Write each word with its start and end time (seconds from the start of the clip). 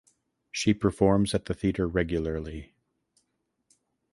She 0.51 0.73
performs 0.73 1.35
at 1.35 1.45
the 1.45 1.53
theater 1.53 1.87
regularly. 1.87 2.73